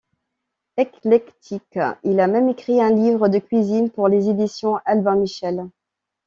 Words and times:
Éclectique, 0.77 1.77
il 2.03 2.19
a 2.19 2.25
même 2.25 2.49
écrit 2.49 2.81
un 2.81 2.89
livre 2.89 3.27
de 3.27 3.37
cuisine 3.37 3.91
pour 3.91 4.07
les 4.07 4.29
éditions 4.29 4.77
Albin 4.83 5.15
Michel. 5.15 5.69